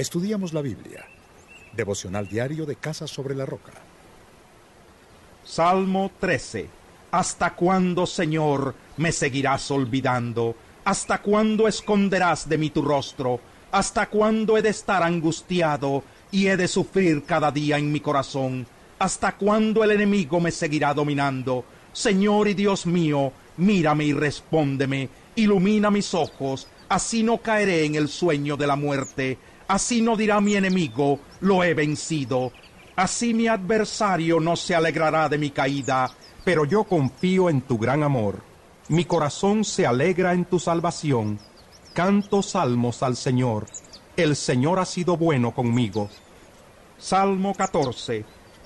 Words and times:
Estudiamos 0.00 0.54
la 0.54 0.62
Biblia. 0.62 1.04
Devocional 1.74 2.26
diario 2.26 2.64
de 2.64 2.76
Casa 2.76 3.06
sobre 3.06 3.34
la 3.34 3.44
Roca. 3.44 3.72
Salmo 5.44 6.10
13. 6.18 6.70
¿Hasta 7.10 7.54
cuándo, 7.54 8.06
Señor, 8.06 8.74
me 8.96 9.12
seguirás 9.12 9.70
olvidando? 9.70 10.56
¿Hasta 10.86 11.20
cuándo 11.20 11.68
esconderás 11.68 12.48
de 12.48 12.56
mí 12.56 12.70
tu 12.70 12.80
rostro? 12.80 13.40
¿Hasta 13.72 14.08
cuándo 14.08 14.56
he 14.56 14.62
de 14.62 14.70
estar 14.70 15.02
angustiado 15.02 16.02
y 16.30 16.46
he 16.46 16.56
de 16.56 16.66
sufrir 16.66 17.24
cada 17.24 17.52
día 17.52 17.76
en 17.76 17.92
mi 17.92 18.00
corazón? 18.00 18.66
¿Hasta 18.98 19.36
cuándo 19.36 19.84
el 19.84 19.90
enemigo 19.90 20.40
me 20.40 20.50
seguirá 20.50 20.94
dominando? 20.94 21.62
Señor 21.92 22.48
y 22.48 22.54
Dios 22.54 22.86
mío, 22.86 23.32
mírame 23.58 24.06
y 24.06 24.14
respóndeme, 24.14 25.10
ilumina 25.36 25.90
mis 25.90 26.14
ojos, 26.14 26.68
así 26.88 27.22
no 27.22 27.36
caeré 27.42 27.84
en 27.84 27.96
el 27.96 28.08
sueño 28.08 28.56
de 28.56 28.66
la 28.66 28.76
muerte, 28.76 29.38
así 29.70 30.02
no 30.02 30.16
dirá 30.16 30.40
mi 30.40 30.56
enemigo, 30.56 31.20
lo 31.40 31.62
he 31.62 31.74
vencido, 31.74 32.50
así 32.96 33.32
mi 33.32 33.46
adversario 33.46 34.40
no 34.40 34.56
se 34.56 34.74
alegrará 34.74 35.28
de 35.28 35.38
mi 35.38 35.50
caída, 35.50 36.10
pero 36.44 36.64
yo 36.64 36.82
confío 36.82 37.48
en 37.48 37.60
tu 37.62 37.78
gran 37.78 38.02
amor, 38.02 38.42
mi 38.88 39.04
corazón 39.04 39.64
se 39.64 39.86
alegra 39.86 40.32
en 40.32 40.44
tu 40.44 40.58
salvación, 40.58 41.38
canto 41.94 42.42
salmos 42.42 43.04
al 43.04 43.16
Señor, 43.16 43.66
el 44.16 44.34
Señor 44.34 44.80
ha 44.80 44.84
sido 44.84 45.16
bueno 45.16 45.54
conmigo. 45.54 46.10
Salmo 46.98 47.54
14. 47.54 48.24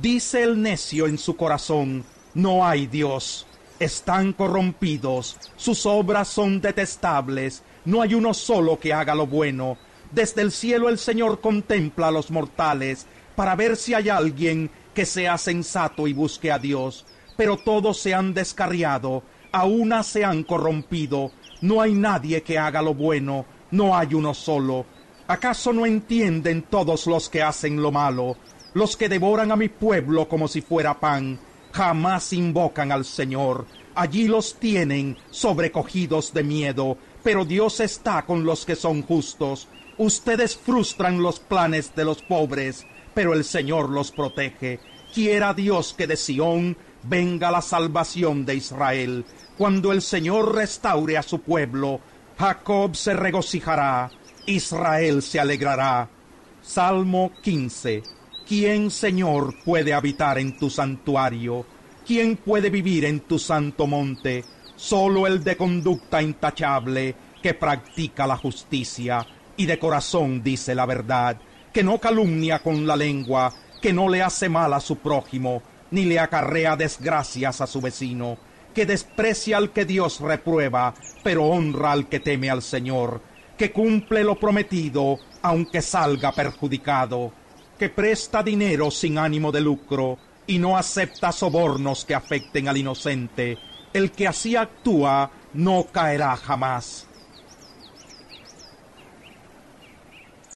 Dice 0.00 0.42
el 0.42 0.60
necio 0.62 1.06
en 1.06 1.18
su 1.18 1.36
corazón, 1.36 2.06
no 2.32 2.66
hay 2.66 2.86
Dios. 2.86 3.46
Están 3.78 4.32
corrompidos, 4.32 5.36
sus 5.56 5.84
obras 5.84 6.28
son 6.28 6.62
detestables, 6.62 7.62
no 7.84 8.00
hay 8.00 8.14
uno 8.14 8.32
solo 8.32 8.80
que 8.80 8.94
haga 8.94 9.14
lo 9.14 9.26
bueno. 9.26 9.76
Desde 10.12 10.42
el 10.42 10.52
cielo 10.52 10.88
el 10.88 10.98
Señor 10.98 11.40
contempla 11.40 12.08
a 12.08 12.10
los 12.10 12.30
mortales 12.30 13.06
para 13.34 13.54
ver 13.54 13.76
si 13.76 13.94
hay 13.94 14.08
alguien 14.08 14.70
que 14.94 15.04
sea 15.04 15.36
sensato 15.38 16.06
y 16.06 16.12
busque 16.12 16.50
a 16.50 16.58
Dios. 16.58 17.04
Pero 17.36 17.58
todos 17.58 17.98
se 17.98 18.14
han 18.14 18.32
descarriado, 18.32 19.22
a 19.52 19.64
una 19.64 20.02
se 20.02 20.24
han 20.24 20.42
corrompido, 20.42 21.32
no 21.60 21.80
hay 21.80 21.92
nadie 21.92 22.42
que 22.42 22.58
haga 22.58 22.80
lo 22.80 22.94
bueno, 22.94 23.44
no 23.70 23.96
hay 23.96 24.14
uno 24.14 24.32
solo. 24.32 24.86
¿Acaso 25.26 25.72
no 25.72 25.84
entienden 25.84 26.62
todos 26.62 27.06
los 27.06 27.28
que 27.28 27.42
hacen 27.42 27.82
lo 27.82 27.90
malo, 27.90 28.36
los 28.74 28.96
que 28.96 29.08
devoran 29.08 29.52
a 29.52 29.56
mi 29.56 29.68
pueblo 29.68 30.28
como 30.28 30.48
si 30.48 30.62
fuera 30.62 30.98
pan? 30.98 31.38
jamás 31.76 32.32
invocan 32.32 32.90
al 32.90 33.04
Señor. 33.04 33.66
Allí 33.94 34.28
los 34.28 34.54
tienen 34.58 35.18
sobrecogidos 35.30 36.32
de 36.32 36.42
miedo, 36.42 36.96
pero 37.22 37.44
Dios 37.44 37.80
está 37.80 38.24
con 38.24 38.44
los 38.44 38.64
que 38.64 38.76
son 38.76 39.02
justos. 39.02 39.68
Ustedes 39.98 40.56
frustran 40.56 41.22
los 41.22 41.40
planes 41.40 41.94
de 41.94 42.04
los 42.04 42.20
pobres, 42.20 42.86
pero 43.14 43.32
el 43.32 43.44
Señor 43.44 43.88
los 43.88 44.12
protege. 44.12 44.78
Quiera 45.14 45.54
Dios 45.54 45.94
que 45.96 46.06
de 46.06 46.16
Sión 46.16 46.76
venga 47.02 47.50
la 47.50 47.62
salvación 47.62 48.44
de 48.44 48.56
Israel. 48.56 49.24
Cuando 49.56 49.92
el 49.92 50.02
Señor 50.02 50.54
restaure 50.54 51.16
a 51.16 51.22
su 51.22 51.40
pueblo, 51.40 52.00
Jacob 52.38 52.94
se 52.94 53.14
regocijará, 53.14 54.10
Israel 54.44 55.22
se 55.22 55.40
alegrará. 55.40 56.10
Salmo 56.60 57.32
15 57.40 58.02
¿Quién, 58.46 58.90
Señor, 58.90 59.54
puede 59.64 59.94
habitar 59.94 60.38
en 60.38 60.58
tu 60.58 60.68
santuario? 60.68 61.64
¿Quién 62.06 62.36
puede 62.36 62.68
vivir 62.68 63.06
en 63.06 63.20
tu 63.20 63.38
santo 63.38 63.86
monte? 63.86 64.44
Solo 64.76 65.26
el 65.26 65.42
de 65.42 65.56
conducta 65.56 66.22
intachable, 66.22 67.14
que 67.42 67.54
practica 67.54 68.26
la 68.26 68.36
justicia 68.36 69.26
y 69.56 69.66
de 69.66 69.78
corazón 69.78 70.42
dice 70.42 70.74
la 70.74 70.86
verdad, 70.86 71.38
que 71.72 71.82
no 71.82 71.98
calumnia 71.98 72.60
con 72.60 72.86
la 72.86 72.96
lengua, 72.96 73.52
que 73.80 73.92
no 73.92 74.08
le 74.08 74.22
hace 74.22 74.48
mal 74.48 74.72
a 74.72 74.80
su 74.80 74.98
prójimo, 74.98 75.62
ni 75.90 76.04
le 76.04 76.18
acarrea 76.18 76.76
desgracias 76.76 77.60
a 77.60 77.66
su 77.66 77.80
vecino, 77.80 78.38
que 78.74 78.86
desprecia 78.86 79.56
al 79.56 79.72
que 79.72 79.84
Dios 79.84 80.20
reprueba, 80.20 80.94
pero 81.22 81.44
honra 81.44 81.92
al 81.92 82.08
que 82.08 82.20
teme 82.20 82.50
al 82.50 82.62
Señor, 82.62 83.20
que 83.56 83.72
cumple 83.72 84.24
lo 84.24 84.38
prometido, 84.38 85.18
aunque 85.42 85.82
salga 85.82 86.32
perjudicado 86.32 87.32
que 87.78 87.88
presta 87.90 88.42
dinero 88.42 88.90
sin 88.90 89.18
ánimo 89.18 89.52
de 89.52 89.60
lucro 89.60 90.18
y 90.46 90.58
no 90.58 90.76
acepta 90.76 91.32
sobornos 91.32 92.04
que 92.04 92.14
afecten 92.14 92.68
al 92.68 92.76
inocente, 92.76 93.58
el 93.92 94.12
que 94.12 94.28
así 94.28 94.56
actúa 94.56 95.30
no 95.52 95.86
caerá 95.92 96.36
jamás. 96.36 97.06